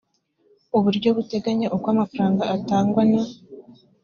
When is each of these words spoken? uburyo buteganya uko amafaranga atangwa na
uburyo 0.77 1.09
buteganya 1.17 1.67
uko 1.75 1.85
amafaranga 1.93 2.43
atangwa 2.55 3.01
na 3.11 3.21